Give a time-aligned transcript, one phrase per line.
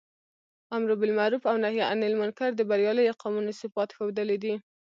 [0.77, 4.53] امر باالمعروف او نهي عنالمنکر د برياليو قومونو صفات ښودلي دي.